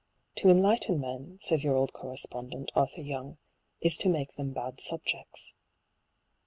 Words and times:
ff 0.35 0.41
To 0.41 0.49
enlighten 0.49 0.99
men," 0.99 1.37
says 1.41 1.63
your 1.63 1.75
old 1.75 1.93
correspondent, 1.93 2.71
Arthur 2.73 3.03
Young," 3.03 3.37
is 3.83 3.97
to 3.97 4.09
make 4.09 4.31
them 4.33 4.51
bad 4.51 4.79
subjects." 4.81 5.53